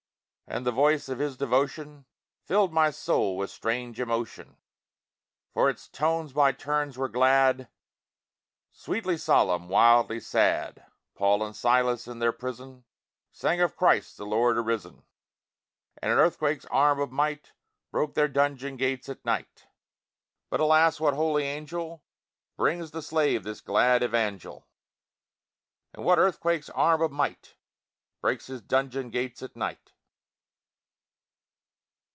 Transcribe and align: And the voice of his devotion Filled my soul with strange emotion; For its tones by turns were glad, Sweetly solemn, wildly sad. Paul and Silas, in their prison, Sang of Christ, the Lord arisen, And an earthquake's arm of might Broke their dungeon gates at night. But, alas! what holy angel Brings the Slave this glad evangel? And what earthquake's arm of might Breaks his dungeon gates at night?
And 0.53 0.65
the 0.65 0.73
voice 0.73 1.07
of 1.07 1.19
his 1.19 1.37
devotion 1.37 2.03
Filled 2.43 2.73
my 2.73 2.89
soul 2.91 3.37
with 3.37 3.49
strange 3.49 4.01
emotion; 4.01 4.57
For 5.53 5.69
its 5.69 5.87
tones 5.87 6.33
by 6.33 6.51
turns 6.51 6.97
were 6.97 7.07
glad, 7.07 7.69
Sweetly 8.73 9.15
solemn, 9.15 9.69
wildly 9.69 10.19
sad. 10.19 10.85
Paul 11.15 11.41
and 11.41 11.55
Silas, 11.55 12.05
in 12.05 12.19
their 12.19 12.33
prison, 12.33 12.83
Sang 13.31 13.61
of 13.61 13.77
Christ, 13.77 14.17
the 14.17 14.25
Lord 14.25 14.57
arisen, 14.57 15.03
And 16.01 16.11
an 16.11 16.19
earthquake's 16.19 16.65
arm 16.65 16.99
of 16.99 17.13
might 17.13 17.53
Broke 17.89 18.13
their 18.15 18.27
dungeon 18.27 18.75
gates 18.75 19.07
at 19.07 19.23
night. 19.23 19.67
But, 20.49 20.59
alas! 20.59 20.99
what 20.99 21.13
holy 21.13 21.43
angel 21.43 22.03
Brings 22.57 22.91
the 22.91 23.01
Slave 23.01 23.43
this 23.45 23.61
glad 23.61 24.03
evangel? 24.03 24.67
And 25.93 26.03
what 26.03 26.19
earthquake's 26.19 26.67
arm 26.71 27.01
of 27.01 27.09
might 27.13 27.55
Breaks 28.19 28.47
his 28.47 28.59
dungeon 28.61 29.11
gates 29.11 29.41
at 29.41 29.55
night? 29.55 29.93